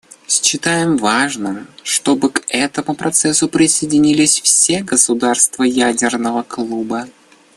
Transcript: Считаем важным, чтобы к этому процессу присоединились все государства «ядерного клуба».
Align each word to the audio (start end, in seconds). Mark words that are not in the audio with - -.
Считаем 0.27 0.97
важным, 0.97 1.67
чтобы 1.83 2.31
к 2.31 2.41
этому 2.49 2.95
процессу 2.95 3.47
присоединились 3.47 4.41
все 4.41 4.81
государства 4.81 5.61
«ядерного 5.61 6.41
клуба». 6.41 7.07